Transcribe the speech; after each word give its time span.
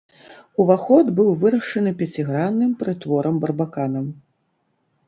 Уваход 0.63 1.11
быў 1.19 1.29
вырашаны 1.43 1.93
пяцігранным 2.01 2.71
прытворам-барбаканам. 2.81 4.11